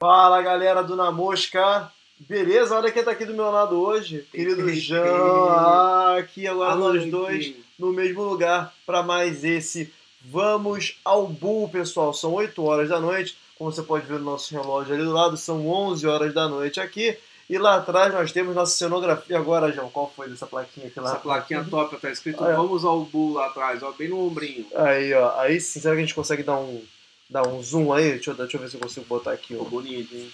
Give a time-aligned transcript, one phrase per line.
[0.00, 2.74] Fala galera do Na Mosca, beleza?
[2.74, 5.50] Olha quem tá aqui do meu lado hoje, querido João.
[5.50, 9.92] Ah, aqui agora Alô, nós dois no mesmo lugar para mais esse
[10.24, 12.14] Vamos ao Bull, pessoal.
[12.14, 15.36] São 8 horas da noite, como você pode ver no nosso relógio ali do lado,
[15.36, 17.14] são 11 horas da noite aqui.
[17.50, 19.36] E lá atrás nós temos nossa cenografia.
[19.36, 21.10] Agora, João, qual foi dessa plaquinha aqui lá?
[21.10, 22.56] Essa plaquinha top, tá escrito Ah.
[22.56, 24.64] Vamos ao Bull lá atrás, ó, bem no ombrinho.
[24.74, 25.38] Aí, ó.
[25.38, 26.82] Aí sim, será que a gente consegue dar um,
[27.30, 28.12] dar um zoom aí?
[28.12, 29.54] Deixa eu, deixa eu ver se eu consigo botar aqui.
[29.54, 30.30] Ficou bonito, hein?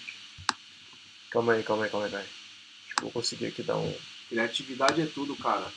[1.29, 2.11] Calma aí, calma aí, calma aí.
[2.11, 2.29] calma aí.
[2.85, 3.93] Acho que eu vou conseguir aqui dar um.
[4.29, 5.71] Criatividade é tudo, cara.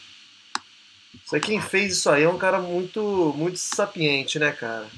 [1.25, 4.89] Isso aí, quem fez isso aí é um cara muito, muito sapiente, né, cara?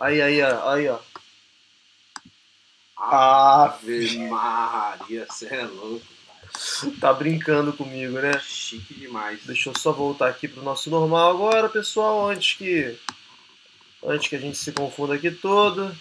[0.00, 0.98] Aí, aí, ó, aí, ó.
[2.96, 6.06] Ave Maria, cê é louco.
[7.00, 8.38] tá brincando comigo, né?
[8.40, 9.44] Chique demais.
[9.44, 12.98] Deixa eu só voltar aqui pro nosso normal agora, pessoal, antes que
[14.04, 15.94] antes que a gente se confunda aqui todo.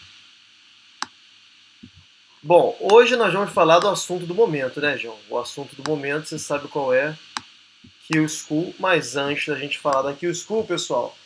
[2.41, 5.17] Bom, hoje nós vamos falar do assunto do momento, né, João?
[5.29, 7.17] O assunto do momento, você sabe qual é?
[8.07, 11.17] Kill School, mas antes da gente falar da Kill School, pessoal,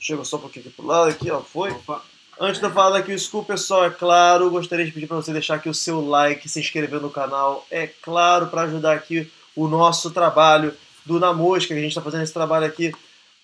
[0.00, 1.70] chega só um pouquinho aqui pro lado aqui, ó, foi?
[1.70, 2.02] Opa,
[2.40, 5.32] Antes de eu falar da Kill School, pessoal, é claro, gostaria de pedir para você
[5.32, 9.68] deixar aqui o seu like, se inscrever no canal, é claro, para ajudar aqui o
[9.68, 10.74] nosso trabalho
[11.04, 12.92] do Na Mosca, que a gente está fazendo esse trabalho aqui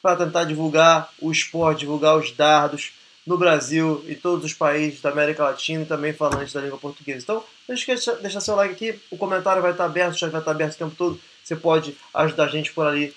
[0.09, 2.93] para tentar divulgar o esporte, divulgar os dardos
[3.27, 7.19] no Brasil e todos os países da América Latina e também falantes da língua portuguesa.
[7.23, 10.31] Então, não esqueça de deixar seu like aqui, o comentário vai estar aberto, o chat
[10.31, 13.15] vai estar aberto o tempo todo, você pode ajudar a gente por ali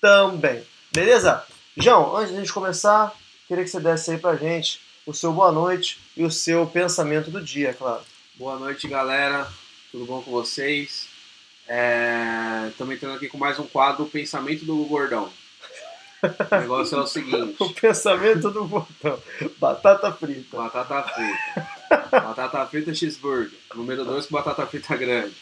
[0.00, 0.64] também.
[0.92, 1.44] Beleza?
[1.76, 3.14] João, antes de a gente começar,
[3.46, 7.30] queria que você desse aí pra gente o seu boa noite e o seu pensamento
[7.30, 8.02] do dia, é claro.
[8.34, 9.46] boa noite, galera.
[9.92, 11.06] Tudo bom com vocês?
[12.68, 15.30] Estamos entrando aqui com mais um quadro, Pensamento do Gordão.
[16.22, 17.56] O negócio é o seguinte.
[17.60, 19.18] O pensamento do botão.
[19.58, 20.56] Batata frita.
[20.56, 21.68] Batata frita.
[22.10, 23.50] batata frita cheeseburger.
[23.74, 25.34] Número 2 com batata frita grande.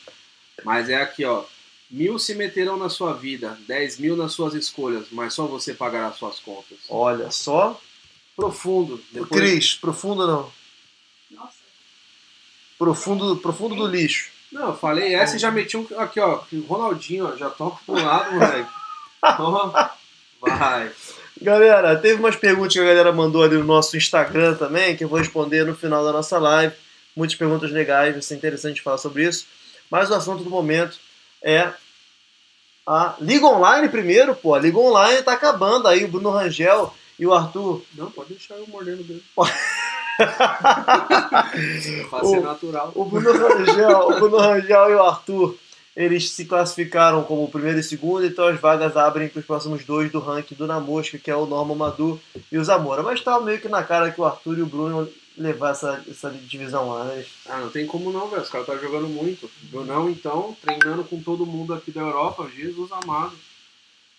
[0.64, 1.44] Mas é aqui, ó.
[1.90, 6.12] Mil se meterão na sua vida, 10 mil nas suas escolhas, mas só você pagará
[6.12, 6.78] suas contas.
[6.88, 7.80] Olha só.
[8.36, 9.02] Profundo.
[9.10, 10.52] Depois, Cris, profundo não.
[11.32, 11.58] Nossa.
[12.78, 14.30] Profundo, profundo do lixo.
[14.52, 15.86] Não, eu falei essa e já meti um.
[15.98, 16.42] Aqui, ó.
[16.68, 17.36] Ronaldinho, ó.
[17.36, 18.70] Já toca pro lado, moleque.
[19.22, 19.90] Ó,
[20.40, 20.90] Vai.
[21.40, 25.08] Galera, teve umas perguntas que a galera mandou ali no nosso Instagram também, que eu
[25.08, 26.74] vou responder no final da nossa live.
[27.16, 29.46] Muitas perguntas legais, vai ser interessante falar sobre isso.
[29.90, 30.98] Mas o assunto do momento
[31.42, 31.70] é
[32.86, 34.54] a Liga Online primeiro, pô.
[34.54, 37.82] A Liga Online tá acabando aí, o Bruno Rangel e o Arthur.
[37.94, 39.22] Não, pode deixar eu mordendo dele.
[42.22, 42.92] Ser natural.
[42.94, 45.56] O Bruno Rangel, o Bruno Rangel e o Arthur,
[45.96, 50.10] eles se classificaram como primeiro e segundo, então as vagas abrem para os próximos dois
[50.10, 52.20] do ranking do Namosca, que é o Norman Madu
[52.50, 53.02] e o Zamora.
[53.02, 56.30] Mas estava meio que na cara que o Arthur e o Bruno levar essa, essa
[56.30, 57.04] divisão lá.
[57.04, 57.24] né?
[57.46, 58.42] Ah, não tem como não, velho.
[58.42, 59.50] Os caras tá jogando muito.
[59.62, 62.48] Brunão, então, treinando com todo mundo aqui da Europa.
[62.54, 63.34] Jesus amado.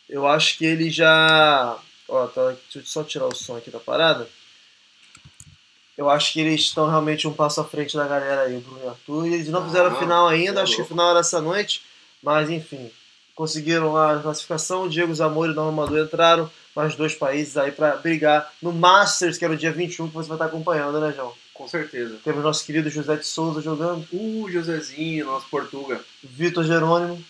[0.10, 1.78] Eu acho que ele já.
[2.08, 4.28] Ó, tá, deixa eu só tirar o som aqui da parada.
[6.02, 8.80] Eu acho que eles estão realmente um passo à frente da galera aí, o Bruno
[8.82, 9.28] e o Arthur.
[9.28, 10.94] E eles não fizeram a Ah, final ainda, tá acho que a louco.
[10.96, 11.84] final era essa noite.
[12.24, 12.90] Mas enfim,
[13.36, 14.84] conseguiram a classificação.
[14.86, 18.74] O Diego Zamora e o Norman Madu entraram, mais dois países aí pra brigar no
[18.74, 21.34] Masters, que era o dia 21, que você vai estar acompanhando, né, João?
[21.54, 22.18] Com certeza.
[22.24, 26.02] Temos nosso querido José de Souza jogando, Uh, Josézinho, nosso Portuga.
[26.24, 27.24] Vitor Jerônimo,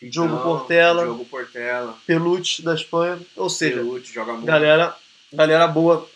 [0.00, 1.02] Diogo Então, Portela.
[1.02, 1.94] Diogo Portela.
[2.06, 3.18] Pelute da Espanha.
[3.36, 4.46] Ou seja, Pelute, joga muito.
[4.46, 4.96] galera,
[5.30, 6.08] galera boa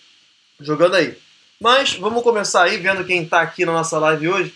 [0.59, 1.15] jogando aí.
[1.61, 4.55] Mas vamos começar aí vendo quem tá aqui na nossa live hoje.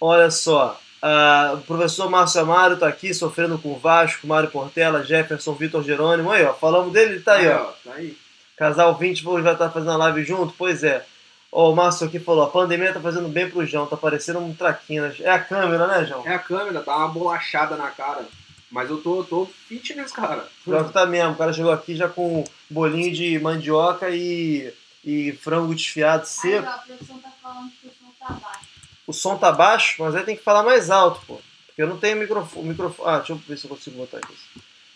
[0.00, 5.04] Olha só, ah, o professor Márcio Amaro tá aqui sofrendo com o Vasco, Mário Portela,
[5.04, 6.30] Jefferson, Vitor Jerônimo.
[6.30, 7.72] Aí, ó, falamos dele, ele tá aí, ó.
[7.84, 8.16] Tá aí.
[8.56, 10.54] Casal 20 hoje vai estar fazendo a live junto?
[10.56, 11.04] Pois é.
[11.50, 14.54] Ó, o Márcio aqui falou, a pandemia tá fazendo bem pro João, tá parecendo um
[14.54, 15.20] traquinas.
[15.20, 16.26] É a câmera, né, João?
[16.26, 18.26] É a câmera, dá uma bolachada na cara.
[18.70, 20.46] Mas eu tô, tô fitness, cara.
[20.64, 24.72] Pior que tá mesmo, o cara chegou aqui já com bolinho de mandioca e,
[25.04, 26.66] e frango desfiado Aí, seco.
[26.66, 28.66] ó, a produção tá falando que o som tá baixo.
[29.06, 31.40] O som tá baixo, mas aí tem que falar mais alto, pô.
[31.66, 32.68] Porque eu não tenho microfone.
[32.68, 33.08] microfone.
[33.08, 34.34] Ah, deixa eu ver se eu consigo botar aqui.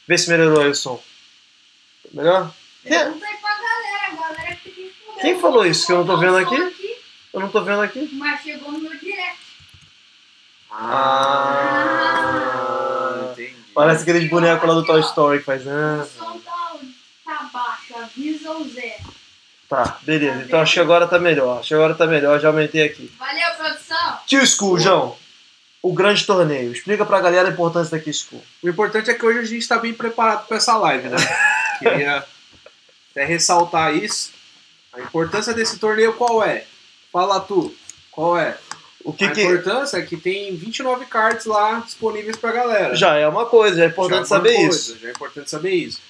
[0.08, 1.00] Vê se melhorou aí o som.
[2.12, 2.52] Melhor?
[2.82, 4.93] Pra galera, a galera que.
[5.20, 6.96] Quem falou isso que eu não tô vendo o som aqui?
[7.32, 8.08] eu não tô vendo aqui.
[8.14, 9.38] Mas chegou no meu direct.
[11.61, 13.31] Ah.
[13.32, 13.55] entendi.
[13.75, 15.64] Parece aqueles bonecos lá do Toy Story que faz.
[15.66, 16.59] O Ah, som tá,
[18.02, 18.99] avisa o Zé.
[19.69, 20.43] tá, beleza.
[20.43, 21.58] Então acho que agora tá melhor.
[21.61, 22.41] Acho que agora tá melhor.
[22.41, 23.11] Já aumentei aqui.
[23.19, 24.19] Valeu, produção.
[24.26, 25.17] Tio School, João.
[25.82, 26.73] O grande torneio.
[26.73, 28.43] Explica pra galera a importância da Tio School.
[28.62, 31.17] O importante é que hoje a gente tá bem preparado pra essa live, né?
[31.79, 32.25] Queria
[33.11, 34.32] até ressaltar isso.
[34.93, 36.64] A importância desse torneio qual é?
[37.12, 37.75] Fala tu.
[38.11, 38.58] Qual é?
[39.02, 39.41] O que a que.
[39.43, 42.94] importância é que tem 29 cards lá disponíveis pra galera.
[42.94, 44.99] Já é uma coisa, já é importante Já é uma saber coisa, isso.
[45.00, 46.00] Já é importante saber isso.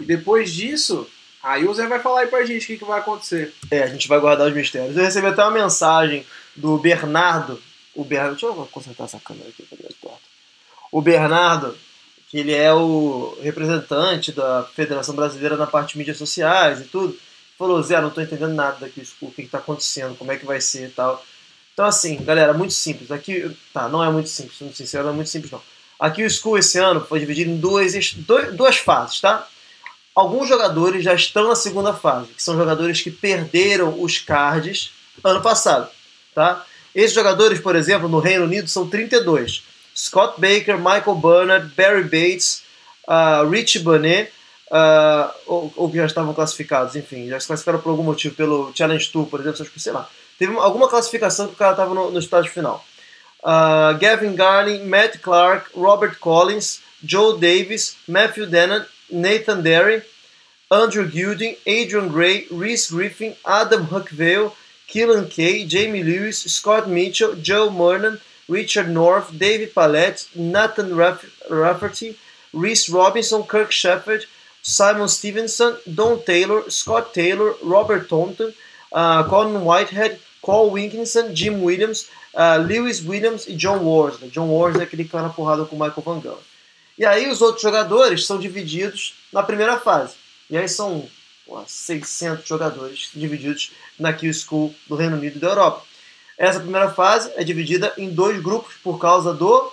[0.00, 1.08] E depois disso,
[1.44, 3.54] aí o Zé vai falar aí pra gente o que, que vai acontecer.
[3.70, 4.96] É, a gente vai guardar os mistérios.
[4.96, 6.26] Eu recebi até uma mensagem
[6.56, 7.60] do Bernardo.
[7.94, 8.32] O Bernardo.
[8.32, 9.94] Deixa eu consertar essa câmera aqui, ligado?
[10.00, 10.18] Torta.
[10.90, 11.76] O Bernardo,
[12.30, 17.16] que ele é o representante da Federação Brasileira na parte de mídias sociais e tudo,
[17.58, 20.46] falou: Zé, não tô entendendo nada daqui, o que, que tá acontecendo, como é que
[20.46, 21.24] vai ser e tal.
[21.72, 23.10] Então, assim, galera, muito simples.
[23.10, 25.60] Aqui, tá, não é muito simples, sendo sincero, não é muito simples não.
[25.98, 27.92] Aqui o School esse ano foi dividido em duas,
[28.56, 29.48] duas fases, tá?
[30.14, 34.92] Alguns jogadores já estão na segunda fase, que são jogadores que perderam os cards
[35.24, 35.88] ano passado,
[36.34, 36.64] tá?
[36.94, 39.64] Esses jogadores, por exemplo, no Reino Unido são 32.
[39.96, 42.62] Scott Baker, Michael Bernard, Barry Bates,
[43.08, 44.30] uh, Richie Bonet,
[44.70, 48.72] uh, ou, ou que já estavam classificados, enfim, já se classificaram por algum motivo, pelo
[48.74, 50.08] Challenge Tour, por exemplo, sei lá.
[50.38, 52.84] Teve uma- alguma classificação que o cara estava no, no estágio final.
[53.42, 60.02] Uh, Gavin Garney, Matt Clark, Robert Collins, Joe Davis, Matthew Dennen, Nathan Derry,
[60.70, 64.52] Andrew Gilding, Adrian Gray, Reese Griffin, Adam Huckvale,
[64.88, 72.16] Keelan Kay, Jamie Lewis, Scott Mitchell, Joe Murnan, Richard North, David Palette, Nathan Raff- Rafferty,
[72.52, 74.24] Reese Robinson, Kirk Shepard,
[74.62, 78.54] Simon Stevenson, Don Taylor, Scott Taylor, Robert Thornton,
[78.92, 84.28] uh, Colin Whitehead, Cole Wilkinson, Jim Williams, uh, Lewis Williams e John Worsley.
[84.30, 86.38] John Worsley é aquele na porrada com o Michael Van Gogh.
[86.98, 90.14] E aí os outros jogadores são divididos na primeira fase.
[90.48, 91.08] E aí são
[91.46, 95.84] pô, 600 jogadores divididos na Q School do Reino Unido e da Europa.
[96.36, 99.72] Essa primeira fase é dividida em dois grupos por causa do...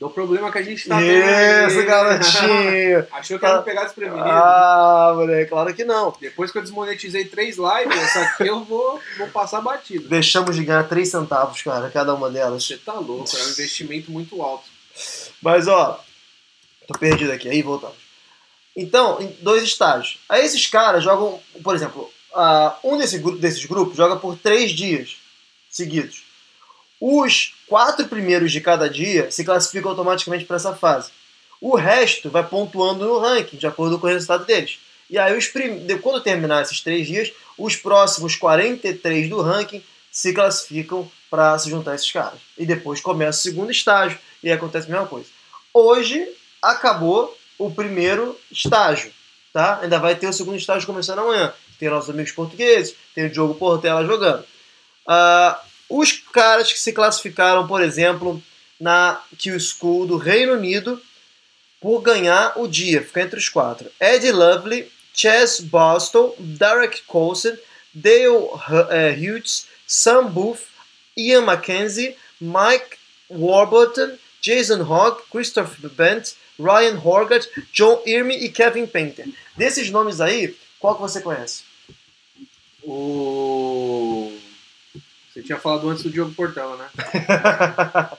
[0.00, 3.04] Do problema que a gente tá tendo Isso, garotinho!
[3.10, 4.28] Achou que ia me pegar desprevenido.
[4.28, 6.14] Ah, moleque, claro que não.
[6.20, 10.08] Depois que eu desmonetizei três lives, essa aqui eu vou, vou passar batido.
[10.08, 12.64] Deixamos de ganhar 3 centavos, cara, cada uma delas.
[12.64, 14.68] Você tá louco, é um investimento muito alto.
[15.42, 16.02] Mas ó,
[16.86, 17.96] tô perdido aqui, aí voltamos.
[18.76, 20.18] Então, em dois estágios.
[20.28, 25.16] Aí esses caras jogam, por exemplo, ah, um desse desses grupos joga por três dias
[25.68, 26.22] seguidos.
[27.00, 31.10] Os quatro primeiros de cada dia se classificam automaticamente para essa fase.
[31.60, 34.78] O resto vai pontuando no ranking, de acordo com o resultado deles.
[35.10, 35.50] E aí, os
[36.00, 41.92] quando terminar esses três dias, os próximos 43 do ranking se classificam para se juntar
[41.92, 42.40] a esses caras.
[42.56, 45.28] E depois começa o segundo estágio e acontece a mesma coisa.
[45.72, 46.26] Hoje
[46.62, 49.12] acabou o primeiro estágio,
[49.52, 49.80] tá?
[49.82, 51.52] Ainda vai ter o segundo estágio começando amanhã.
[51.78, 54.44] Tem nossos amigos portugueses, tem o Diogo Portela jogando.
[55.06, 58.42] Ah, os caras que se classificaram, por exemplo,
[58.78, 61.00] na Q School do Reino Unido
[61.80, 63.90] por ganhar o dia, ficar entre os quatro.
[64.00, 67.56] Ed Lovely, Chess Boston, Derek Coulson,
[67.94, 68.48] Dale
[68.90, 70.62] eh, Hughes, Sam Booth,
[71.16, 72.96] Ian Mackenzie, Mike
[73.30, 79.28] Warburton, Jason Hogg, Christopher Bent, Ryan Horgat, John Irme e Kevin Painter.
[79.56, 81.62] Desses nomes aí, qual que você conhece?
[82.82, 84.32] O...
[85.32, 86.88] Você tinha falado antes do Diogo Portela, né?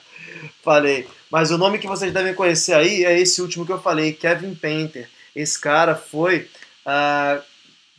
[0.62, 1.06] falei.
[1.30, 4.54] Mas o nome que vocês devem conhecer aí é esse último que eu falei, Kevin
[4.54, 5.08] Painter.
[5.34, 6.48] Esse cara foi
[6.84, 7.40] ah,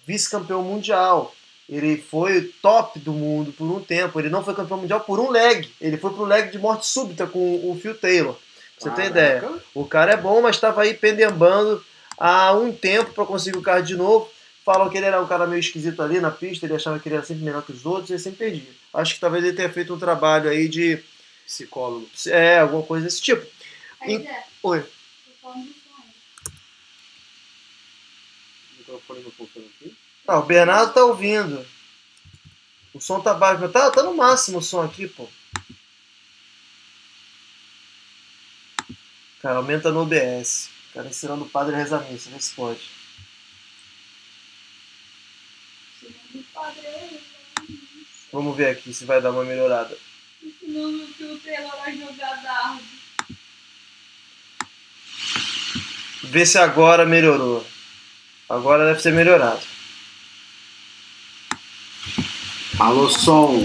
[0.05, 1.33] vice-campeão mundial.
[1.71, 4.19] Ele foi o top do mundo por um tempo.
[4.19, 5.71] Ele não foi campeão mundial por um leg.
[5.79, 8.33] Ele foi pro leg de morte súbita com o Phil Taylor.
[8.33, 8.41] Pra
[8.77, 9.45] você ter Caraca.
[9.45, 9.61] ideia.
[9.73, 11.81] O cara é bom, mas estava aí pendembando
[12.17, 14.29] há um tempo para conseguir o card de novo.
[14.65, 17.15] Falam que ele era um cara meio esquisito ali na pista, ele achava que ele
[17.15, 18.69] era sempre melhor que os outros e ele sempre perdia.
[18.93, 21.01] Acho que talvez ele tenha feito um trabalho aí de.
[21.47, 22.07] Psicólogo.
[22.27, 23.45] É, alguma coisa desse tipo.
[24.01, 24.83] Aí, Em- Zé, Oi.
[25.43, 25.53] O
[28.77, 29.23] microfone
[29.79, 29.95] aqui.
[30.27, 31.65] Ah, o Bernardo tá ouvindo.
[32.93, 35.27] O som tá baixo, tá, tá no máximo o som aqui, pô.
[39.41, 40.69] Cara, aumenta no OBS.
[40.93, 42.81] Cara, ensinando o padre a rezar missa, vê se pode.
[48.31, 49.97] Vamos ver aqui se vai dar uma melhorada.
[56.23, 57.65] Vê se agora melhorou.
[58.47, 59.70] Agora deve ter melhorado.
[62.81, 63.63] Alô, som.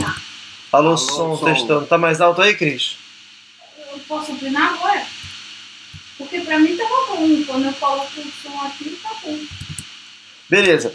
[0.72, 1.44] Alô, Alô, som, som.
[1.44, 1.86] testando.
[1.86, 2.96] Tá mais alto aí, Cris?
[3.92, 5.06] Eu posso opinar agora?
[6.18, 7.44] Porque pra mim tava bom.
[7.46, 9.38] Quando eu coloco o som aqui, tá bom.
[10.50, 10.94] Beleza.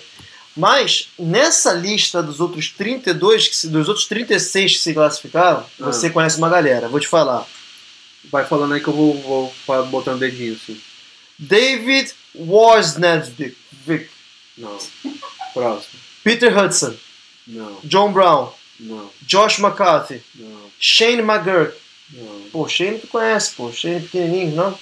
[0.55, 5.85] Mas nessa lista dos outros 32, que se- dos outros 36 que se classificaram, Ah.
[5.85, 6.89] você conhece uma galera.
[6.89, 7.45] Vou te falar.
[8.31, 10.79] Vai falando aí que eu vou, vou botando dedinho assim.
[11.39, 13.55] David Wozniak.
[14.57, 14.77] Não.
[15.53, 15.99] Próximo.
[16.23, 16.93] Peter Hudson,
[17.47, 21.73] Não, John Brown, não, Josh McCarthy, não, Shane McGurk.
[22.13, 22.41] não.
[22.51, 23.71] Pô, Shane tu conhece, pô.
[23.71, 24.77] Shane pequenininho, não?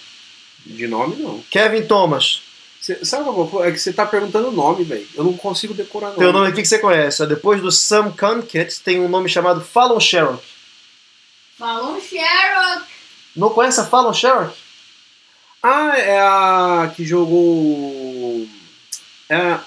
[0.65, 1.41] De nome, não.
[1.49, 2.41] Kevin Thomas.
[2.81, 3.63] Cê, sabe qual?
[3.65, 5.07] É que você tá perguntando o nome, velho.
[5.15, 6.19] Eu não consigo decorar nome.
[6.19, 7.21] Teu nome aqui que você conhece.
[7.21, 7.25] ó.
[7.25, 10.43] Depois do Sam Kunkett, tem um nome chamado Fallon Sherrock.
[11.57, 12.85] Falou Sherrock.
[13.35, 14.55] Não conhece a Fallon Sherrock?
[15.61, 18.47] Ah, é a que jogou.
[19.27, 19.63] É a...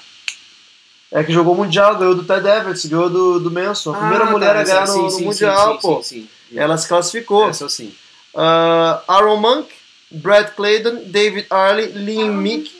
[1.12, 3.94] É que jogou o Mundial, ganhou do Ted Everett, ganhou do, do Manson.
[3.94, 6.02] A primeira Ah, mulher tá, a ganhar no, sim, no sim, Mundial, sim, pô.
[6.02, 7.48] Sim, sim, Ela se classificou.
[7.50, 7.92] Essa sim.
[8.34, 9.68] Ah, Aaron Monk,
[10.10, 12.70] Brad Clayton, David Arley, Liam Meek.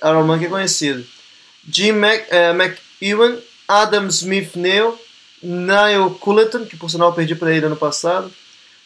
[0.00, 1.04] Aaron Monk é conhecido.
[1.68, 4.96] Jim Mc, eh, McEwan, Adam Smith Neal,
[5.42, 8.30] Niall Culleton, que por sinal eu perdi para ele ano passado,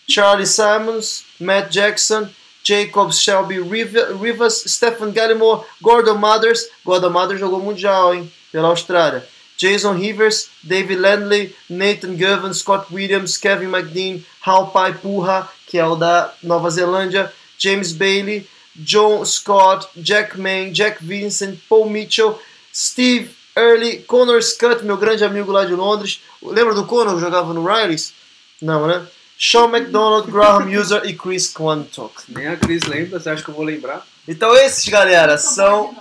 [0.08, 2.26] Charlie Simons, Matt Jackson,
[2.64, 6.66] Jacob Shelby Rivas, Stephen Gallimore, Gordon Mothers.
[6.84, 8.32] Gordon Mothers jogou Mundial, hein?
[8.52, 9.26] Pela Austrália.
[9.56, 15.84] Jason Rivers, David Landley, Nathan Govan, Scott Williams, Kevin McDean, Hal Pai Purra, que é
[15.84, 22.40] o da Nova Zelândia, James Bailey, John Scott, Jack Mann, Jack Vincent, Paul Mitchell,
[22.74, 26.22] Steve Early, Connor Scott, meu grande amigo lá de Londres.
[26.42, 28.14] Lembra do Connor que jogava no Rileys?
[28.62, 29.06] Não, né?
[29.38, 32.14] Sean McDonald, Graham User e Chris Quantock.
[32.28, 34.06] Nem a Cris lembra, você acha que eu vou lembrar?
[34.26, 35.94] Então esses, galera, são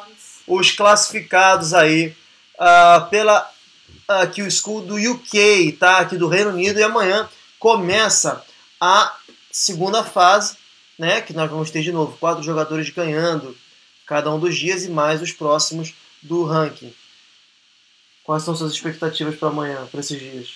[0.48, 2.16] os classificados aí
[2.60, 3.50] ah, pela
[4.08, 6.00] ah, Q School do UK, tá?
[6.00, 6.80] Aqui do Reino Unido.
[6.80, 8.44] E amanhã começa
[8.80, 9.16] a
[9.52, 10.58] segunda fase,
[10.98, 11.22] né?
[11.22, 13.56] Que nós vamos ter de novo quatro jogadores ganhando
[14.06, 16.94] cada um dos dias e mais os próximos do ranking.
[18.24, 20.56] Quais são suas expectativas para amanhã, para esses dias?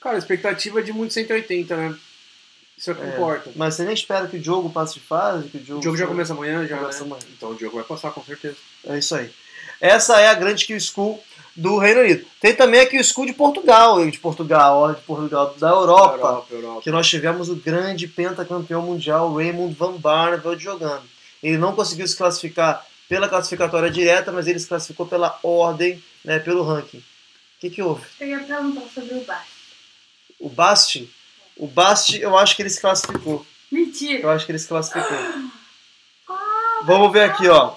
[0.00, 1.98] Cara, expectativa é de muito 180, né?
[2.76, 3.50] Isso é o que É, importa.
[3.56, 5.48] Mas você nem espera que o jogo passe de fase?
[5.48, 7.06] Que o jogo, O jogo já começa amanhã, já, Começa né?
[7.06, 7.22] amanhã.
[7.36, 8.56] Então o jogo vai passar, com certeza.
[8.84, 9.30] É isso aí.
[9.80, 11.22] Essa é a grande Q School
[11.54, 12.24] do Reino Unido.
[12.40, 16.82] Tem também a Q School de Portugal, de Portugal, de Portugal, da Europa, Europa, Europa.
[16.82, 21.04] que nós tivemos o grande pentacampeão mundial Raymond Van Barneveld jogando.
[21.42, 26.38] Ele não conseguiu se classificar pela classificatória direta, mas ele se classificou pela ordem, né,
[26.38, 26.98] pelo ranking.
[26.98, 27.02] O
[27.60, 28.04] que, que houve?
[28.20, 29.56] Eu ia perguntar sobre o baixo.
[30.38, 31.10] O Basti?
[31.56, 33.46] O Basti, eu acho que ele se classificou.
[33.72, 34.22] Mentira.
[34.22, 35.16] Eu acho que ele se classificou.
[36.84, 37.76] Vamos ver aqui, ó.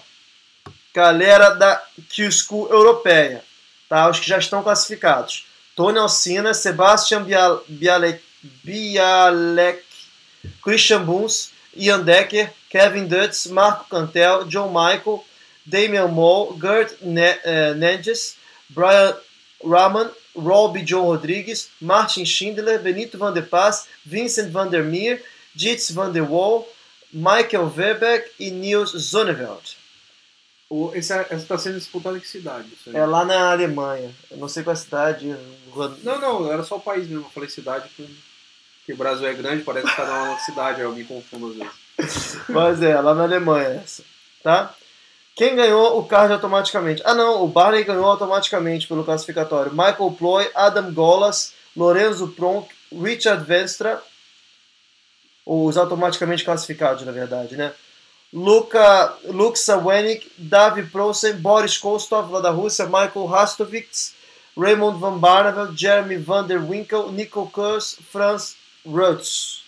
[0.94, 3.44] Galera da Q School europeia,
[3.88, 4.10] tá?
[4.10, 5.46] Os que já estão classificados.
[5.76, 8.22] Tony Alcina, Sebastian Bial- Bialek,
[8.64, 9.84] Bialek
[10.62, 15.24] Christian Buns, Ian Decker, Kevin Dutz, Marco Cantel, John Michael,
[15.66, 18.36] Damian Moll, Gert eh, Nenges,
[18.70, 19.16] Brian
[19.64, 25.20] Rahman, Robbie John Rodrigues, Martin Schindler, Benito Van der Paas, Vincent Van der Meer,
[25.56, 26.66] Jits Van der Wall,
[27.12, 29.76] Michael Verbeek e Niels Zonneveld.
[30.70, 32.70] O, esse, essa está sendo disputada em que cidade?
[32.94, 34.14] É lá na Alemanha.
[34.30, 35.36] Eu não sei qual é a cidade.
[36.04, 37.26] Não, não, era só o país mesmo.
[37.26, 41.48] Eu falei cidade porque, o Brasil é grande, parece que cada uma cidade, me confundo
[41.48, 42.38] às vezes.
[42.50, 44.04] Mas é, lá na Alemanha essa.
[44.44, 44.76] Tá?
[45.36, 47.02] Quem ganhou o card automaticamente?
[47.06, 49.72] Ah não, o Barney ganhou automaticamente pelo classificatório.
[49.72, 54.04] Michael Ploy, Adam Golas, Lorenzo Pronk, Richard Venstra,
[55.46, 57.74] os automaticamente classificados, na verdade, né?
[58.32, 64.14] Luka, Luke Sawenik, Davi Prosen, Boris Kostov, lá da Rússia, Michael Rastovix,
[64.56, 68.56] Raymond Van Barneveld, Jeremy Van der Winkel, Nico Kurs, Franz
[68.86, 69.64] Rutz.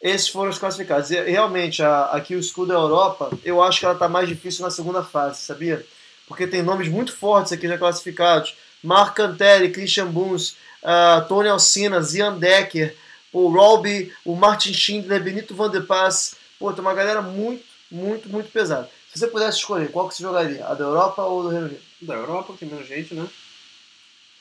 [0.00, 1.10] Esses foram os classificados.
[1.10, 4.70] E, realmente, aqui o escudo da Europa, eu acho que ela está mais difícil na
[4.70, 5.84] segunda fase, sabia?
[6.26, 8.56] Porque tem nomes muito fortes aqui já classificados.
[8.82, 12.96] Mark Cantelli, Christian Buns, uh, Tony Alcina, Zian Decker,
[13.30, 16.39] o Robbie, o Martin Schindler, Benito Van der Paas.
[16.60, 18.88] Pô, tem uma galera muito, muito, muito pesada.
[19.12, 20.64] Se você pudesse escolher, qual que você jogaria?
[20.66, 21.80] A da Europa ou do Reino Unido?
[22.02, 23.26] Da Europa, tem menos gente, né?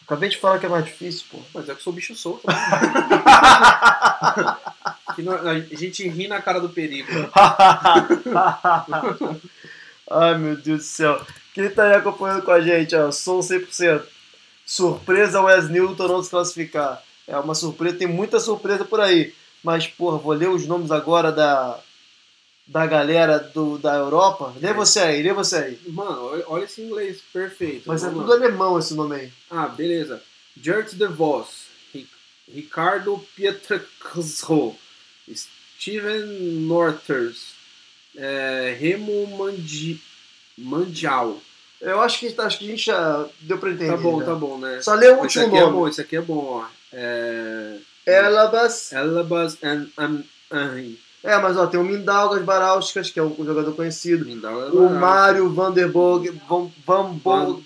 [0.06, 1.40] Acabei de falar que é mais difícil, pô.
[1.54, 2.46] Mas é que eu sou bicho solto.
[2.46, 2.54] Né?
[5.16, 7.10] Que não- a gente ri na cara do perigo.
[10.10, 11.22] Ai, meu Deus do céu.
[11.54, 14.04] Quem tá aí acompanhando com a gente, ó, som 100%.
[14.66, 17.02] Surpresa Wes Newton não se classificar.
[17.28, 19.34] É uma surpresa, tem muita surpresa por aí.
[19.64, 21.80] Mas, porra, vou ler os nomes agora da,
[22.72, 24.54] da galera do, da Europa.
[24.62, 25.80] Lê você aí, lê você aí.
[25.88, 27.84] Mano, olha- esse inglês perfeito.
[27.88, 29.34] Mas é tudo alemão esse nome aí.
[29.50, 30.22] Ah, beleza.
[30.62, 31.48] Gert de Vos,
[31.94, 32.08] Ri-
[32.48, 34.76] Ricardo Pietraczo,
[35.34, 36.26] Steven
[36.68, 37.54] Northers,
[38.16, 40.00] é, Remo Mandi,
[40.58, 41.40] Mandial.
[41.82, 43.92] Eu acho que, acho que a gente já deu pra entender.
[43.92, 44.26] Tá bom, já.
[44.26, 44.82] tá bom, né?
[44.82, 45.72] Só lê o último é nome.
[45.74, 46.68] bom, esse aqui é bom, ó.
[46.92, 47.78] É...
[48.06, 48.92] Elabas.
[48.92, 51.00] Elabas and and Henry.
[51.24, 54.26] É, mas ó, tem o Mindaugas Barauskas, que é um jogador conhecido.
[54.26, 57.60] Mindaugas O Mário Vanderborg, Van, Van, Van,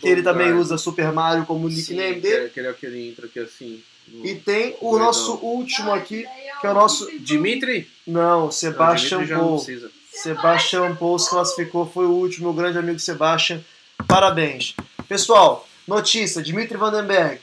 [0.00, 2.48] que ele também usa Super Mario como nickname Sim, dele.
[2.50, 3.82] Que, é que ele entra aqui assim.
[4.06, 5.06] no- E tem o Legal.
[5.06, 6.26] nosso último aqui,
[6.60, 9.64] que é o nosso Dimitri não, Sebastian Paul.
[10.12, 13.60] Sebastian Paul se classificou, foi o último, o grande amigo Sebastian.
[14.06, 14.74] Parabéns.
[15.08, 17.40] Pessoal, notícia: Dimitri Vandenberg.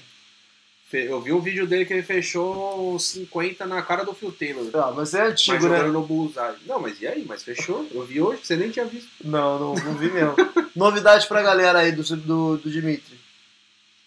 [1.04, 4.70] Eu vi um vídeo dele que ele fechou uns 50 na cara do Phil Taylor.
[4.74, 5.90] Ah, mas é Mas antigo, jogando né?
[5.92, 6.56] no Bullseye.
[6.66, 7.26] Não, mas e aí?
[7.28, 7.88] Mas fechou?
[7.92, 9.10] Eu vi hoje, você nem tinha visto.
[9.24, 10.36] Não, não, não vi mesmo.
[10.76, 13.20] Novidade pra galera aí do, do, do Dimitri.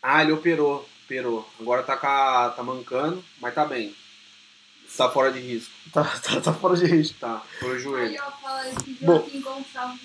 [0.03, 1.49] Ah, ele operou, operou.
[1.61, 3.95] Agora tá, com a- tá mancando, mas tá bem.
[4.97, 5.71] Tá fora de risco.
[5.93, 7.17] Tá, tá, tá fora de risco.
[7.21, 8.17] Tá, foi o Aí joelho.
[8.17, 9.29] eu falo esse Bom.
[9.43, 10.01] Gonçalves.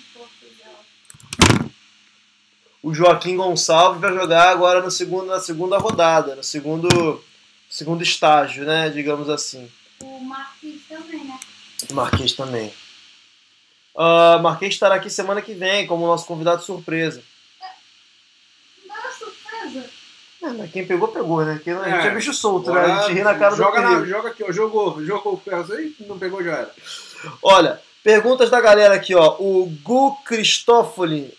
[2.84, 7.24] O Joaquim Gonçalves vai jogar agora no segundo, na segunda rodada, no segundo,
[7.66, 8.90] segundo estágio, né?
[8.90, 9.70] Digamos assim.
[10.02, 11.40] O Marquinhos também, né?
[11.92, 12.74] Marquês também.
[13.94, 17.22] Uh, Marquês estará aqui semana que vem como nosso convidado surpresa.
[18.86, 19.90] Não era surpresa.
[20.42, 21.58] É, mas quem pegou, pegou, né?
[21.64, 22.82] Quem, a É, gente é bicho solto, né?
[22.82, 24.06] A gente ri na cara joga do perigo.
[24.06, 24.52] Joga aqui, ó.
[24.52, 25.38] Jogou, jogou.
[25.38, 26.74] Pega aí, não pegou, já era.
[27.42, 29.36] Olha, perguntas da galera aqui, ó.
[29.38, 31.32] O Gu Cristófoli,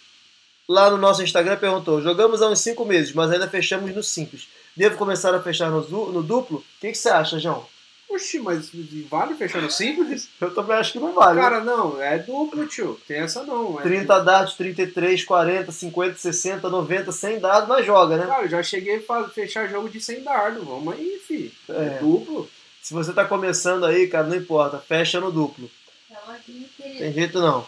[0.68, 4.48] lá no nosso Instagram, perguntou: Jogamos há uns 5 meses, mas ainda fechamos no simples.
[4.76, 5.82] Devo começar a fechar no,
[6.12, 6.58] no duplo?
[6.58, 7.66] O que, que você acha, João?
[8.08, 8.70] Oxi, mas
[9.10, 10.30] vale fechar no simples?
[10.40, 11.36] Eu também acho que não vale.
[11.36, 11.42] né?
[11.42, 13.00] Cara, não, é duplo, tio.
[13.08, 13.80] Tem essa não.
[13.80, 18.28] É 30 dados, 33, 40, 50, 60, 90, 100 dados, mas joga, né?
[18.28, 20.64] Cara, eu já cheguei a fechar jogo de 100 dardo.
[20.64, 21.54] Vamos aí, fi.
[21.70, 21.98] É.
[22.00, 22.50] Duplo.
[22.82, 25.70] Se você tá começando aí, cara, não importa, fecha no duplo.
[26.08, 27.00] Reloginho querido.
[27.00, 27.66] Tem jeito não.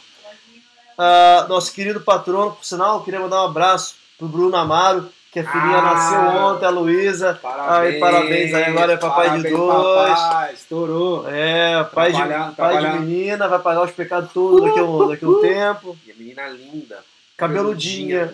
[0.98, 1.02] É...
[1.02, 5.44] Ah, nosso querido patrono, por sinal, queria mandar um abraço pro Bruno Amaro, que a
[5.44, 5.82] filhinha Ah.
[5.82, 7.40] nasceu ontem, a Luísa.
[7.42, 7.94] Parabéns.
[7.94, 10.20] Aí, parabéns aí, agora é papai de parabéns, dois.
[10.20, 11.30] Papai, estourou.
[11.30, 15.08] É, pai, de, Trabalhar, pai de menina, vai pagar os pecados todos daqui a um,
[15.08, 15.98] daqui a um tempo.
[16.08, 16.98] E a menina linda.
[17.38, 18.34] Cabeludinha.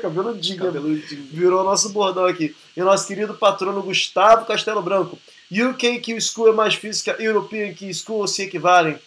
[0.00, 0.58] Cabeludinha.
[0.64, 1.26] Cabeludinho.
[1.32, 2.54] Virou nosso bordão aqui.
[2.76, 5.18] E nosso querido patrono Gustavo Castelo Branco.
[5.50, 8.98] UK Q School é mais difícil que a European Q School se equivalem?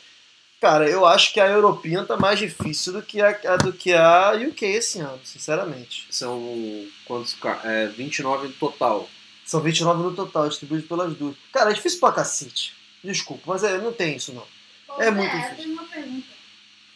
[0.65, 3.93] Cara, eu acho que a European tá mais difícil do que a, a- do que
[3.93, 6.07] a UK esse ano, sinceramente.
[6.09, 7.37] São quantos?
[7.63, 9.07] É, 29 no total.
[9.45, 11.35] São 29 no total, distribuídos pelas duas.
[11.53, 12.73] Cara, é difícil pra cacete.
[13.03, 14.43] Desculpa, mas é, não tem isso não.
[14.87, 15.57] Pô, É muito Eu difícil.
[15.57, 16.27] tenho uma pergunta.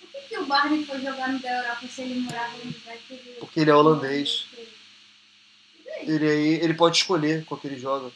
[0.02, 2.98] Por que, que o Barney foi jogar no da Europa se ele morava no lugar
[3.08, 3.36] que ele...
[3.40, 4.46] Porque ele é holandês.
[6.08, 8.08] Ele, aí, ele pode escolher qual que ele joga.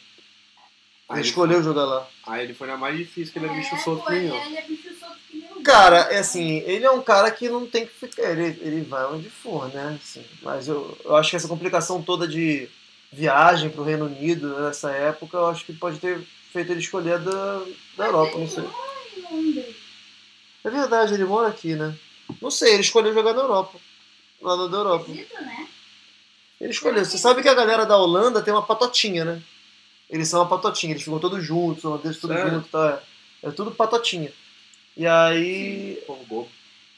[1.08, 2.08] Aí Ele ele, escolheu jogar lá.
[2.26, 4.34] aí ele foi na mais difícil, que ele é bicho É, solto eu.
[4.34, 7.48] ele é bicho solto que nem o Cara, é assim, ele é um cara que
[7.48, 8.30] não tem que ficar.
[8.30, 9.98] Ele, ele vai onde for, né?
[10.00, 12.68] Assim, mas eu, eu acho que essa complicação toda de
[13.10, 16.20] viagem pro Reino Unido nessa época, eu acho que pode ter
[16.52, 17.62] feito ele escolher da,
[17.96, 18.64] da Europa, não sei.
[20.62, 21.94] É verdade, ele mora aqui, né?
[22.42, 23.78] Não sei, ele escolheu jogar na Europa.
[24.42, 25.08] Lá na da Europa.
[25.08, 25.26] Né?
[26.60, 27.04] Ele escolheu.
[27.04, 29.42] Você sabe que a galera da Holanda tem uma patotinha, né?
[30.10, 33.02] Eles são uma patotinha, eles ficam todos juntos, os holandeses todos juntos, tá?
[33.42, 34.30] É tudo patotinha.
[34.96, 36.02] E aí.
[36.06, 36.48] Bobo.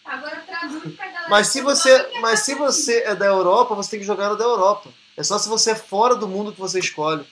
[0.04, 1.28] Agora traduz pra galera.
[1.28, 4.34] Mas se você, é mas se você é da Europa, você tem que jogar na
[4.34, 4.88] da Europa.
[5.16, 7.24] É só se você é fora do mundo que você escolhe.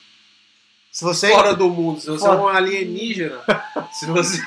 [0.90, 2.38] Se você Fora do mundo, se você Fora.
[2.38, 3.40] é um alienígena,
[3.92, 4.40] se você.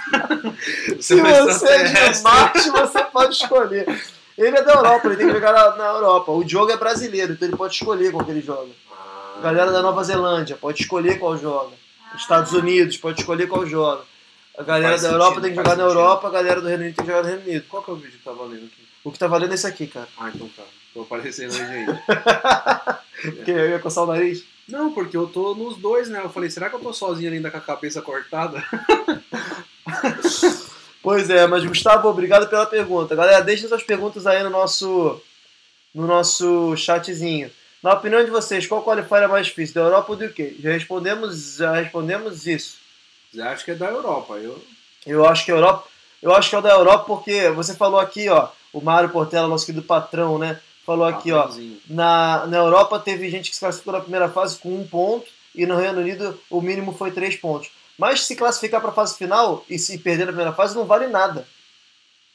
[1.02, 3.86] se você é de Marte, você pode escolher.
[4.38, 6.32] Ele é da Europa, ele tem que jogar na, na Europa.
[6.32, 8.70] O jogo é brasileiro, então ele pode escolher qual que ele joga.
[8.90, 9.40] Ah.
[9.40, 11.74] A galera da Nova Zelândia pode escolher qual joga.
[12.10, 14.04] Ah, Estados Unidos pode escolher qual joga.
[14.58, 16.00] A galera da Europa sentido, tem que jogar na sentido.
[16.00, 17.66] Europa, a galera do Reino Unido tem que jogar no Reino Unido.
[17.70, 18.88] Qual que é o vídeo que tá valendo aqui?
[19.04, 20.08] O que tá valendo é esse aqui, cara.
[20.18, 20.64] Ah, então tá.
[20.94, 22.02] Tô aparecendo aí, gente.
[23.38, 24.44] Porque eu ia coçar o nariz.
[24.68, 26.20] Não, porque eu tô nos dois, né?
[26.22, 28.64] Eu falei, será que eu tô sozinho ainda com a cabeça cortada?
[31.02, 33.16] Pois é, mas Gustavo, obrigado pela pergunta.
[33.16, 35.22] Galera, deixem suas perguntas aí no nosso,
[35.96, 37.50] no nosso chatzinho.
[37.82, 40.58] Na opinião de vocês, qual qualifier é mais difícil, da Europa ou do UK?
[40.60, 42.78] Já respondemos, já respondemos isso.
[43.34, 44.36] Eu acho que é da Europa.
[44.36, 44.62] Eu...
[45.06, 45.88] Eu acho que a Europa,
[46.22, 49.48] eu acho que é o da Europa porque você falou aqui, ó, o Mário Portela,
[49.48, 50.60] nosso querido patrão, né?
[50.86, 51.80] Falou aqui, ó, Patrãozinho.
[51.90, 55.66] na, na Europa teve gente que se classificou na primeira fase com um ponto e
[55.66, 57.70] no Reino Unido o mínimo foi três pontos.
[57.98, 61.08] Mas se classificar para a fase final e se perder na primeira fase não vale
[61.08, 61.48] nada.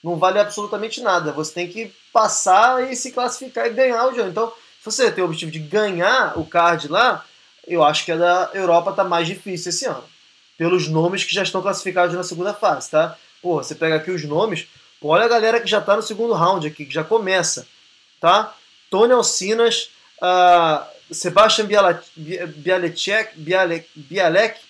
[0.02, 1.30] Não vale absolutamente nada.
[1.32, 4.28] Você tem que passar e se classificar e ganhar o jogo.
[4.28, 7.24] Então, se você tem o objetivo de ganhar o card lá,
[7.66, 10.02] eu acho que a da Europa tá mais difícil esse ano.
[10.62, 13.16] Pelos nomes que já estão classificados na segunda fase, tá?
[13.42, 14.68] Pô, você pega aqui os nomes,
[15.00, 17.66] pô, olha a galera que já tá no segundo round aqui, que já começa,
[18.20, 18.54] tá?
[18.88, 22.06] Tony Alcinas, ah, Sebastian Bialek,
[23.96, 24.60] Bialek,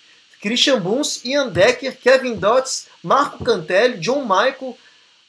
[0.41, 4.75] Christian Buns, Ian Decker, Kevin Dotz, Marco Cantelli, John Michael,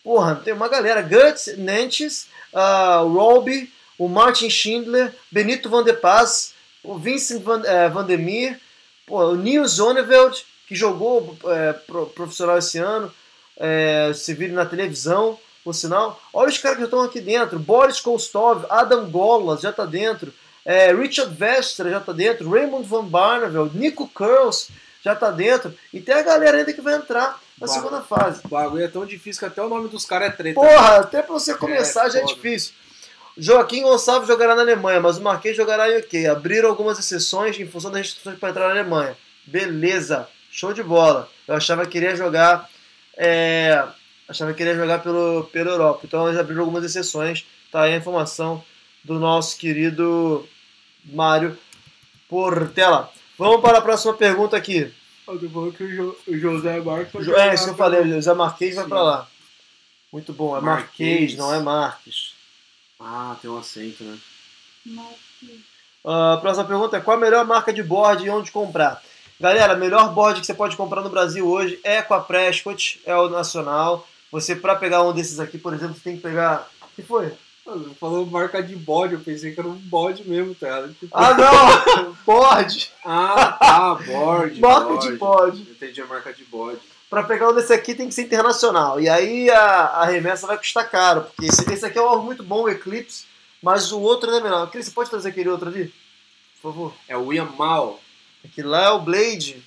[0.05, 1.01] Porra, tem uma galera.
[1.01, 7.89] Guts, Nantes, uh, Roby, o Martin Schindler, Benito Van der Paz, o Vincent Van, eh,
[7.89, 8.07] Van
[9.07, 11.37] pô, o Neil Zonneveld, que jogou
[11.87, 13.13] pro- profissional esse ano,
[13.59, 16.21] eh, se viram na televisão, por sinal.
[16.33, 17.59] Olha os caras que estão aqui dentro.
[17.59, 20.33] Boris Kostov, Adam Golas já tá dentro.
[20.67, 22.51] eh, Richard Vestra já tá dentro.
[22.51, 24.69] Raymond Van Barneveld, Nico Curls
[25.03, 25.75] já tá dentro.
[25.93, 28.41] E tem a galera ainda que vai entrar na segunda fase.
[28.45, 30.59] O bagulho é tão difícil que até o nome dos caras é treta.
[30.59, 32.35] Porra, até pra você começar já é foda.
[32.35, 32.73] difícil.
[33.37, 36.27] Joaquim Gonçalves jogará na Alemanha, mas o Marquês jogará em UK.
[36.29, 39.17] Abriram algumas exceções em função das restrições para entrar na Alemanha.
[39.45, 41.29] Beleza, show de bola.
[41.49, 42.69] Eu achava que iria jogar.
[43.17, 43.83] é,
[44.29, 46.01] achava que iria jogar pelo, pela Europa.
[46.05, 47.45] Então eles abriram algumas exceções.
[47.73, 48.65] Tá aí a informação
[49.03, 50.49] do nosso querido
[51.05, 51.59] Mário
[52.29, 53.11] Portela.
[53.39, 54.93] Vamos para a próxima pergunta aqui.
[55.27, 56.81] Eu tô falando que o, Jo- o José.
[57.21, 59.29] Jo- É isso que eu falei, o José Marquês vai para lá.
[60.13, 61.37] Muito bom, é Marquês, Marquês.
[61.37, 62.35] não é Marques.
[63.01, 64.17] Ah, tem um acento, né?
[64.87, 65.17] Nossa.
[66.05, 69.03] A próxima pergunta é qual a melhor marca de board e onde comprar?
[69.41, 73.17] Galera, melhor board que você pode comprar no Brasil hoje é com a Prescott, é
[73.17, 74.07] o nacional.
[74.31, 76.69] Você, para pegar um desses aqui, por exemplo, você tem que pegar.
[76.83, 77.33] O que foi?
[77.67, 80.87] Mano, falou marca de bode, eu pensei que era um bode mesmo, tá?
[81.01, 82.17] Tipo, Ah, não!
[82.27, 82.93] board!
[83.05, 84.61] Ah, tá, board.
[84.61, 85.09] Marca bode.
[85.09, 85.61] de board.
[85.63, 86.79] Entendi a marca de bode.
[87.09, 89.01] Para pegar um desse aqui tem que ser internacional.
[89.01, 92.25] E aí a, a remessa vai custar caro, porque esse, esse aqui é um alvo
[92.25, 93.25] muito bom, o Eclipse,
[93.63, 94.71] mas o outro é melhor.
[94.71, 95.93] Cris, você pode trazer aquele outro ali?
[96.61, 96.95] Por favor.
[97.09, 97.99] É o Yamal
[98.45, 99.63] Aquele lá é o Blade.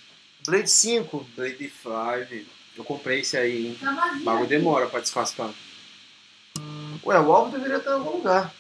[0.46, 1.28] Blade 5.
[1.36, 2.58] Blade 5.
[2.78, 3.78] Eu comprei esse aí, hein?
[3.80, 4.22] Tá vazio.
[4.22, 5.50] O bagulho demora pra descascar.
[7.04, 8.54] Ué, o alvo deveria estar em algum lugar.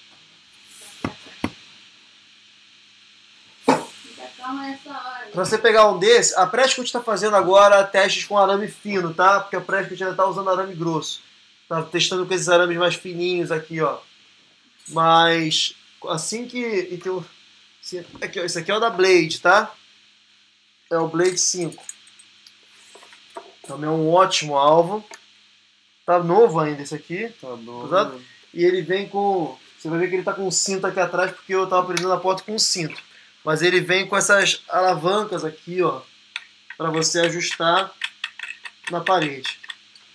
[3.65, 5.27] Fica calma nessa hora.
[5.31, 9.39] Pra você pegar um desse, a Prescott está fazendo agora testes com arame fino, tá?
[9.39, 11.21] Porque a Prescott ainda tá usando arame grosso.
[11.69, 13.99] Tá testando com esses arames mais fininhos aqui, ó.
[14.89, 15.75] Mas
[16.07, 16.57] assim que.
[16.57, 17.23] E tem o,
[17.83, 19.71] esse, aqui, ó, esse aqui é o da Blade, tá?
[20.91, 21.83] É o Blade 5.
[23.67, 25.03] Também é um ótimo alvo.
[26.05, 27.29] Tá novo ainda esse aqui.
[27.41, 27.85] Tá bom.
[27.85, 28.21] Exato.
[28.53, 29.57] E ele vem com.
[29.77, 32.13] Você vai ver que ele tá com um cinto aqui atrás, porque eu tava prendendo
[32.13, 32.99] a porta com um cinto.
[33.43, 36.01] Mas ele vem com essas alavancas aqui, ó,
[36.77, 37.91] para você ajustar
[38.89, 39.59] na parede.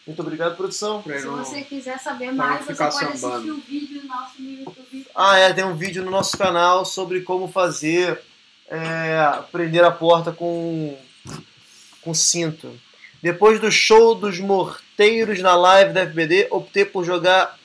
[0.07, 1.01] Muito obrigado, produção.
[1.01, 3.35] Pra Se você quiser saber mais, você pode sambando.
[3.37, 5.07] assistir o vídeo nosso no YouTube.
[5.15, 8.21] Ah, é, tem um vídeo no nosso canal sobre como fazer
[8.73, 10.99] é, prender a porta com,
[12.01, 12.75] com cinto.
[13.23, 17.59] Depois do show dos morteiros na live da FBD, optei por jogar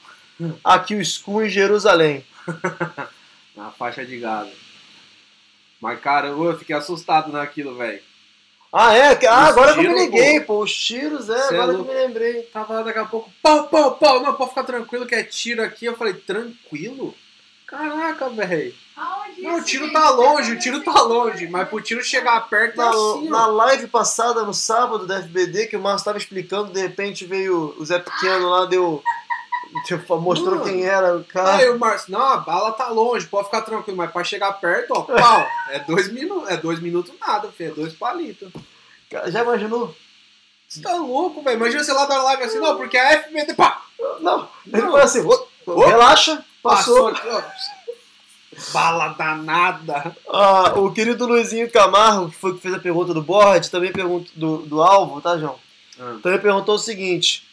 [0.64, 2.26] aqui o School em Jerusalém.
[3.56, 4.52] Na faixa de gado.
[5.82, 8.02] Mas, cara, eu fiquei assustado naquilo, velho.
[8.72, 9.18] Ah, é?
[9.28, 10.62] Ah, agora que eu me tiros, liguei, pô.
[10.62, 12.42] Os tiros, é, Cê é agora que eu me lembrei.
[12.44, 14.22] Tava lá daqui a pouco, pau, pau, pau.
[14.22, 15.86] Não, pode ficar tranquilo que é tiro aqui.
[15.86, 17.16] Eu falei, tranquilo?
[17.66, 18.76] Caraca, velho.
[18.96, 21.48] Aonde Não, o tiro tá longe, o tiro tá longe.
[21.48, 25.68] Mas pro tiro chegar perto é Na, assim, na live passada, no sábado da FBD,
[25.68, 29.02] que o Márcio estava explicando, de repente veio o Zé Pequeno lá, deu.
[29.88, 30.64] deu- mostrou Mano.
[30.64, 31.58] quem era o cara.
[31.58, 34.92] Aí o Márcio, não, a bala tá longe, pode ficar tranquilo, mas pra chegar perto,
[34.92, 35.48] ó, pau.
[35.70, 38.50] É dois minutos, é dois minutos nada, filho, é dois palitos.
[39.28, 39.94] Já imaginou?
[40.68, 41.56] Você tá louco, velho?
[41.58, 43.82] Imagina você lá da live assim, não, porque a FBD, pá,
[44.20, 44.92] Não, ele Não.
[44.92, 47.06] falou assim: "Ô, Ô, relaxa, passou.
[47.06, 47.42] passou aqui, ó.
[48.74, 50.16] Bala danada.
[50.30, 54.30] Ah, o querido Luizinho Camargo, que foi que fez a pergunta do board, também pergunta
[54.36, 55.56] do, do alvo, tá, João?
[56.00, 56.18] Ah.
[56.24, 57.44] Também perguntou o seguinte: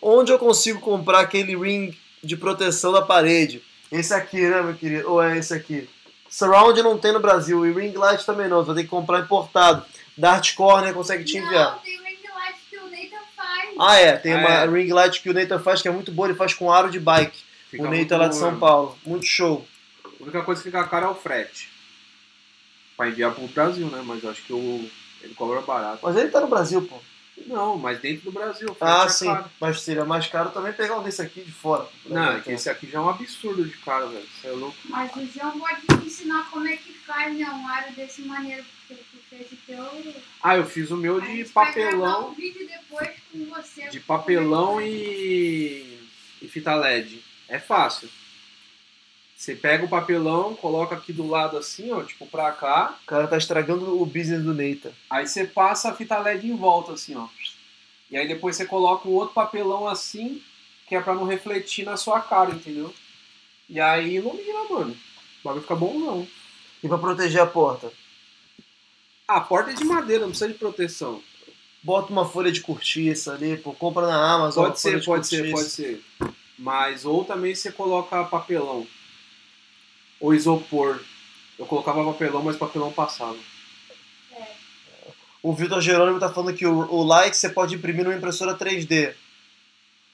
[0.00, 3.62] onde eu consigo comprar aquele ring de proteção da parede?
[3.92, 5.10] Esse aqui, né, meu querido?
[5.10, 5.88] Ou é esse aqui?
[6.28, 9.20] Surround não tem no Brasil e ring light também não, você vai ter que comprar
[9.20, 9.84] importado.
[10.18, 11.72] Dart Corner consegue te enviar.
[11.72, 13.70] Não, tem ring light que o Nathan faz.
[13.78, 14.66] Ah, é, tem Ah, uma é.
[14.66, 16.98] ring light que o Nathan faz que é muito boa, ele faz com aro de
[16.98, 17.38] bike.
[17.70, 18.60] Fica o Nathan lá de São mesmo.
[18.60, 18.98] Paulo.
[19.04, 19.64] Muito show.
[20.26, 21.70] A única coisa que fica caro é o frete.
[22.96, 24.02] Pra enviar pro Brasil, né?
[24.04, 24.90] Mas eu acho que o,
[25.22, 26.00] ele cobra barato.
[26.02, 27.00] Mas ele tá no Brasil, pô.
[27.46, 28.76] Não, mas dentro do Brasil.
[28.80, 29.26] Ah, é sim.
[29.26, 29.44] caro.
[29.60, 31.86] Mas seria mais caro também pegar um desse aqui de fora.
[32.06, 34.26] Não, é que esse aqui já é um absurdo de caro, velho.
[34.26, 34.76] Você é louco.
[34.86, 38.64] Mas o João pode te ensinar como é que faz né, um aro desse maneiro,
[38.88, 40.14] porque tu fez o teu.
[40.42, 42.30] Ah, eu fiz o meu A de papelão.
[42.30, 43.88] um vídeo depois com você.
[43.90, 46.00] De papelão e,
[46.42, 47.22] e fita LED.
[47.48, 48.08] É fácil.
[49.36, 52.98] Você pega o papelão, coloca aqui do lado assim, ó, tipo pra cá.
[53.02, 54.94] O cara tá estragando o business do Neita.
[55.10, 57.28] Aí você passa a fita LED em volta, assim, ó.
[58.10, 60.40] E aí depois você coloca um outro papelão assim,
[60.88, 62.94] que é pra não refletir na sua cara, entendeu?
[63.68, 64.92] E aí ilumina, mano.
[64.92, 66.26] O bagulho fica bom não.
[66.82, 67.92] E pra proteger a porta?
[69.28, 71.20] Ah, a porta é de madeira, não precisa de proteção.
[71.82, 74.64] bota uma folha de cortiça ali, pô, compra na Amazon.
[74.64, 75.56] Pode ser, de pode ser, cortiça.
[75.56, 76.34] pode ser.
[76.58, 78.86] Mas, ou também você coloca papelão.
[80.20, 81.00] Ou isopor.
[81.58, 83.36] Eu colocava papelão, mas papelão passava.
[85.42, 89.14] O Vitor Jerônimo tá falando que o, o like você pode imprimir numa impressora 3D.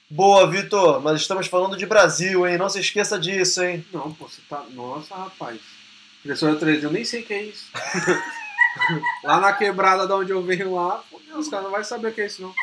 [0.09, 2.57] Boa, Vitor, mas estamos falando de Brasil, hein?
[2.57, 3.83] Não se esqueça disso, hein?
[3.91, 4.63] Não, pô, você tá.
[4.71, 5.59] Nossa, rapaz.
[6.23, 7.65] Impressora 3D, eu nem sei o que é isso.
[9.23, 12.13] lá na quebrada de onde eu venho lá, pô, os caras não vão saber o
[12.13, 12.53] que é isso, não.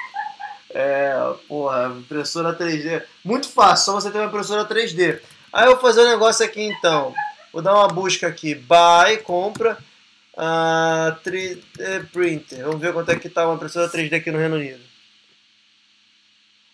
[0.72, 1.12] É,
[1.48, 3.02] porra, impressora 3D.
[3.24, 5.20] Muito fácil, só você ter uma impressora 3D.
[5.52, 7.12] Aí eu vou fazer um negócio aqui então.
[7.52, 8.54] Vou dar uma busca aqui.
[8.54, 9.78] Buy, compra.
[10.36, 12.64] ah, 3D printer.
[12.64, 14.80] Vamos ver quanto é que tá uma impressora 3D aqui no Reino Unido.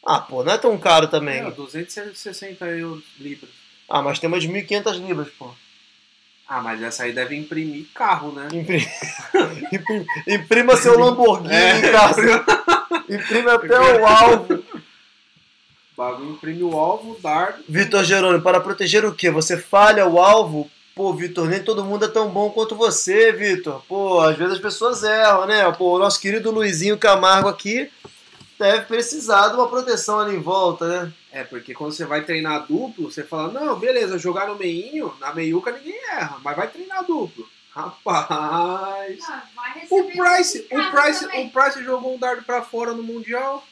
[0.05, 1.41] Ah, pô, não é tão caro também.
[1.41, 3.51] É, 260 euros libras.
[3.89, 5.51] Ah, mas tem umas 1.500 libras, pô.
[6.49, 8.47] Ah, mas essa aí deve imprimir carro, né?
[8.53, 8.87] Impri-
[9.73, 11.79] Impri- Imprima seu Lamborghini É.
[11.79, 12.23] em casa.
[13.11, 14.65] Imprime até o alvo.
[15.97, 17.65] O bagulho imprime o alvo, o dardo.
[17.69, 19.31] Vitor Gerônimo, para proteger o quê?
[19.31, 20.71] Você falha o alvo?
[20.95, 23.83] Pô, Vitor, nem todo mundo é tão bom quanto você, Vitor.
[23.89, 25.71] Pô, às vezes as pessoas erram, né?
[25.73, 27.91] Pô, o nosso querido Luizinho Camargo aqui
[28.59, 31.13] deve precisar de uma proteção ali em volta, né?
[31.33, 35.35] É, porque quando você vai treinar duplo, você fala, não, beleza, jogar no meinho, na
[35.35, 37.47] meiuca ninguém erra, mas vai treinar duplo.
[37.71, 39.19] Rapaz.
[39.29, 41.47] Ah, vai O Price, o Price, também.
[41.47, 43.63] o Price jogou um dardo pra fora no Mundial.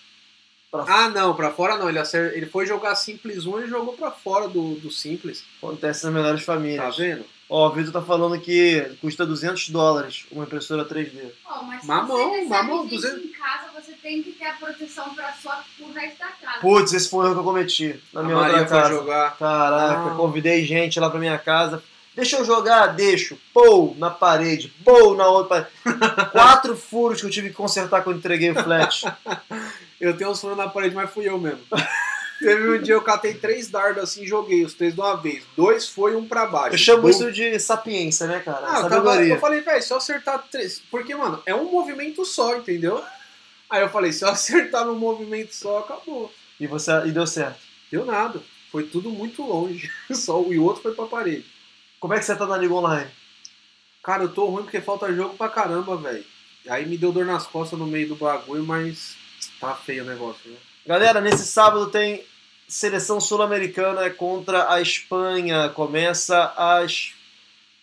[0.82, 1.88] Pra- Ah, não, pra fora não.
[1.88, 5.44] Ele, acer- ele foi jogar Simples 1 e jogou pra fora do, do Simples.
[5.62, 6.96] Acontece nas melhores Tá famílias.
[6.96, 7.24] vendo?
[7.48, 11.30] Ó, o Vitor tá falando que custa 200 dólares uma impressora 3D.
[11.46, 13.24] Ó, mas se Mamão, você mamão, gente 200.
[13.24, 16.60] em casa, você tem que ter a proteção pra sua, pro resto da casa.
[16.60, 18.94] Putz, esse foi o erro que eu cometi na A minha Maria outra foi casa.
[18.94, 19.36] jogar.
[19.36, 20.14] Caraca, Ah.
[20.16, 21.82] convidei gente lá pra minha casa.
[22.16, 23.36] Deixa eu jogar, deixo.
[23.52, 25.70] Pou na parede, pou na outra parede.
[26.32, 29.04] Quatro furos que eu tive que consertar quando entreguei o flat.
[30.04, 31.60] Eu tenho uns furos na parede, mas fui eu mesmo.
[32.38, 35.44] Teve um dia eu catei três dardos assim e joguei os três de uma vez.
[35.56, 36.74] Dois foi um pra baixo.
[36.74, 37.08] Eu chamo Bum.
[37.08, 38.66] isso de sapiência, né, cara?
[38.68, 39.34] Ah, eu, Sabedoria.
[39.34, 40.82] eu falei, velho, se eu acertar três.
[40.90, 43.02] Porque, mano, é um movimento só, entendeu?
[43.70, 46.30] Aí eu falei, se eu acertar num movimento só, acabou.
[46.60, 47.60] E, você, e deu certo.
[47.90, 48.42] Deu nada.
[48.70, 49.88] Foi tudo muito longe.
[50.12, 51.46] Só, e o outro foi pra parede.
[52.00, 53.08] Como é que você tá na Liga Online?
[54.02, 56.24] Cara, eu tô ruim porque falta jogo pra caramba, velho.
[56.68, 59.16] Aí me deu dor nas costas no meio do bagulho, mas
[59.60, 60.56] tá feio o negócio, né?
[60.86, 62.24] Galera, nesse sábado tem
[62.68, 65.68] seleção sul-americana contra a Espanha.
[65.70, 67.14] Começa às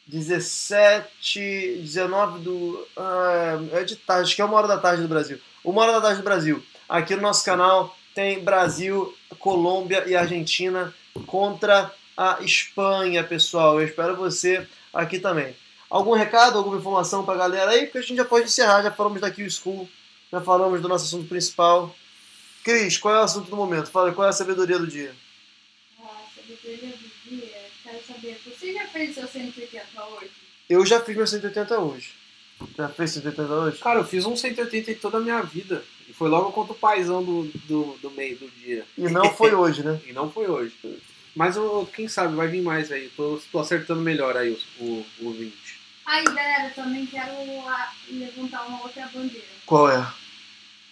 [0.08, 2.88] 17, 19 do.
[2.98, 5.40] ah, é de tarde, acho que é uma hora da tarde do Brasil.
[5.64, 6.64] Uma hora da tarde do Brasil.
[6.90, 10.94] Aqui no nosso canal tem Brasil, Colômbia e Argentina
[11.26, 13.80] contra a Espanha, pessoal.
[13.80, 15.56] Eu espero você aqui também.
[15.90, 17.86] Algum recado, alguma informação pra galera aí?
[17.86, 19.90] Porque a gente já pode encerrar, já falamos daqui o School,
[20.32, 21.96] já falamos do nosso assunto principal.
[22.64, 23.90] Cris, qual é o assunto do momento?
[23.90, 25.14] Fala, qual é a sabedoria do dia?
[26.00, 30.32] Ah, sabedoria do dia, quero saber, você já fez seu 180 hoje?
[30.70, 32.14] Eu já fiz meu 180 hoje.
[32.78, 33.78] Já fez 180 hoje?
[33.80, 35.84] Cara, eu fiz um 180 em toda a minha vida.
[36.08, 38.86] E foi logo contra o paizão do, do, do meio do dia.
[38.98, 40.00] E não foi hoje, né?
[40.06, 40.74] E não foi hoje.
[41.36, 43.10] Mas eu- quem sabe vai vir mais aí.
[43.18, 45.54] Tô, tô acertando melhor aí o, o, o 20.
[46.06, 47.32] Aí, galera, eu também quero
[48.10, 49.46] levantar uma outra bandeira.
[49.66, 50.06] Qual é?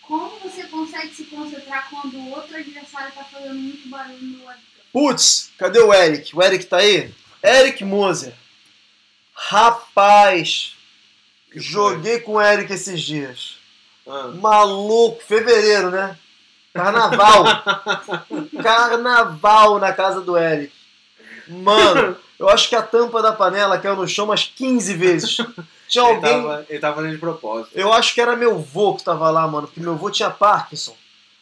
[0.10, 4.64] Como você consegue se concentrar quando o outro adversário tá fazendo muito barulho no webcam?
[4.92, 6.36] Putz, cadê o Eric?
[6.36, 7.14] O Eric tá aí?
[7.44, 8.34] Eric Moser.
[9.36, 10.76] Rapaz,
[11.52, 13.60] Que joguei com o Eric esses dias.
[14.08, 16.18] Ah, Maluco, fevereiro, né?
[16.74, 17.44] Carnaval.
[18.64, 20.74] Carnaval na casa do Eric.
[21.48, 25.38] Mano, eu acho que a tampa da panela caiu no chão umas 15 vezes.
[25.90, 26.32] Tinha ele, alguém.
[26.42, 27.72] tava, ele tava fazendo de propósito.
[27.76, 30.96] Eu acho que era meu vô que tava lá, mano, porque meu vô tinha Parkinson.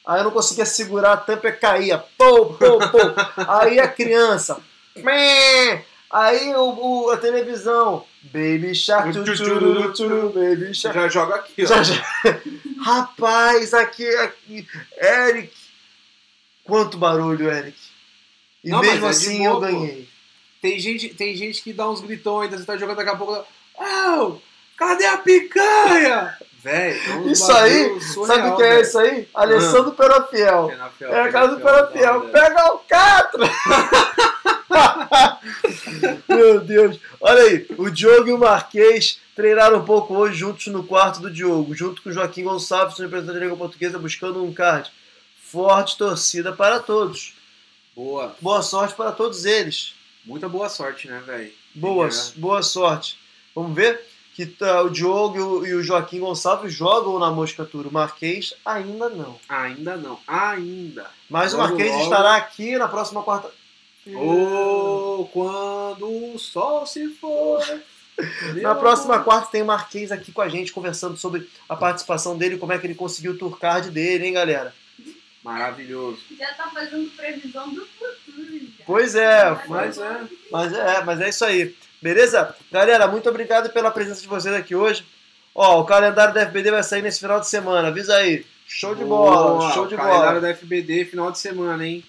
[0.05, 1.97] Aí eu não conseguia segurar a tampa e caía.
[2.17, 2.97] Pô, pô, pô.
[3.47, 4.59] Aí a criança.
[6.09, 8.05] Aí o, o- a televisão.
[8.23, 10.97] Baby Shark, tu, turu, turu, Baby Shark.
[10.97, 11.65] já joga aqui, ó.
[11.67, 12.03] Já, já.
[12.81, 14.67] Rapaz, aqui, aqui.
[14.97, 15.53] Eric.
[16.63, 17.77] Quanto barulho, Eric.
[18.63, 19.59] E Não, mesmo é assim boa, eu pô.
[19.61, 20.09] ganhei.
[20.61, 23.45] Tem gente, tem gente que dá uns gritões ainda, você tá jogando daqui a pouco.
[23.77, 24.37] Oh,
[24.77, 26.37] cadê a picanha?
[26.59, 29.29] Véi, é Isso aí, surreal, Sabe o que é isso aí?
[29.33, 30.67] Alessandro Perofiel.
[30.69, 32.15] Penafiel, É a casa do Perofiel.
[32.17, 32.29] hora.
[32.29, 33.47] Pega o Catra!
[36.27, 36.99] Meu Deus.
[37.21, 41.31] Olha aí, o Diogo e o Marquês treinaram um pouco hoje juntos no quarto do
[41.31, 44.91] Diogo, junto com o Joaquim Gonçalves, representante da Liga Portuguesa, buscando um card.
[45.41, 47.33] Forte torcida para todos.
[47.95, 48.35] Boa.
[48.41, 49.93] Boa sorte para todos eles.
[50.25, 51.51] Muita boa sorte, né, velho?
[51.73, 52.11] Boa, É.
[52.35, 53.17] boa sorte.
[53.57, 53.99] Vamos ver
[54.35, 57.87] que tá, o Diogo e o, o Joaquim Gonçalves jogam na Mosca Tour.
[57.87, 59.39] O Marquês ainda não.
[59.49, 61.09] Ainda não, ainda.
[61.27, 62.03] Mas o Logo, Marquês logo.
[62.03, 63.49] estará aqui na próxima quarta.
[64.13, 67.63] Ou quando o sol se for.
[68.61, 72.57] Na próxima quarta tem o Marquês aqui com a gente, conversando sobre a participação dele,
[72.57, 74.73] como é que ele conseguiu o tour card dele, hein, galera?
[75.43, 76.19] Maravilhoso.
[76.37, 78.59] Já tá fazendo previsão do futuro.
[78.79, 78.85] Já.
[78.85, 80.21] Pois é, Mas é.
[80.51, 81.75] Mas é, mas é isso aí.
[82.01, 82.55] Beleza?
[82.71, 85.05] Galera, muito obrigado pela presença de vocês aqui hoje.
[85.53, 87.87] Ó, o calendário da FBD vai sair nesse final de semana.
[87.87, 88.45] Avisa aí.
[88.67, 90.41] Show de bola, Boa, show de o calendário bola.
[90.41, 92.03] da FBD, final de semana, hein?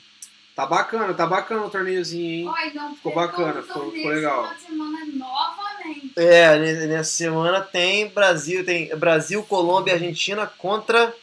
[0.56, 2.48] Tá bacana, tá bacana o torneiozinho, hein?
[2.48, 4.42] Ó, Ficou bacana, ficou- ficou legal.
[4.42, 6.12] final de semana novamente.
[6.16, 11.14] É, ne- nessa semana tem Brasil, tem Brasil, Colômbia e Argentina contra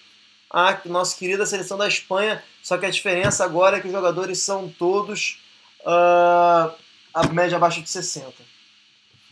[0.49, 2.41] a nossa querida seleção da Espanha.
[2.63, 5.37] Só que a diferença agora é que os jogadores são todos
[5.85, 6.71] ah,
[7.13, 8.33] a média abaixo de 60.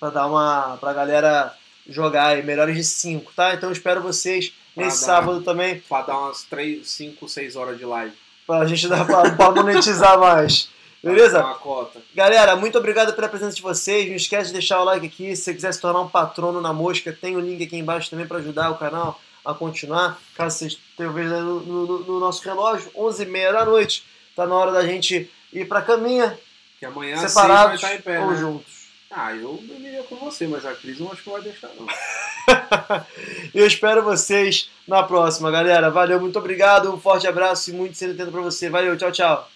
[0.03, 0.75] Pra dar uma.
[0.81, 1.53] pra galera
[1.87, 3.53] jogar aí, melhores de 5, tá?
[3.53, 5.05] Então eu espero vocês nesse dá.
[5.05, 5.79] sábado também.
[5.87, 8.11] Pra dar umas 3, 5, 6 horas de live.
[8.45, 10.67] Pra gente dar pra monetizar mais.
[11.01, 11.39] Beleza?
[11.41, 12.01] Uma cota.
[12.13, 14.09] Galera, muito obrigado pela presença de vocês.
[14.09, 15.33] Não esquece de deixar o like aqui.
[15.37, 18.27] Se você quiser se tornar um patrono na mosca, tem o link aqui embaixo também
[18.27, 20.19] para ajudar o canal a continuar.
[20.35, 24.03] Caso vocês tenham visto no, no- no nosso relógio, 11h30 da noite.
[24.35, 26.37] Tá na hora da gente ir pra caminha,
[26.77, 28.37] Que amanhã seis separados vai estar em pé, ou né?
[28.37, 28.82] juntos.
[29.15, 31.85] Ah, eu dormiria com você, mas a Cris não acho que vai deixar, não.
[33.53, 35.91] Eu espero vocês na próxima, galera.
[35.91, 36.91] Valeu, muito obrigado.
[36.91, 38.71] Um forte abraço e muito cedo pra você.
[38.71, 39.52] Valeu, tchau, tchau.